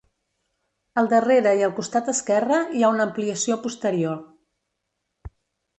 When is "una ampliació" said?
2.97-3.61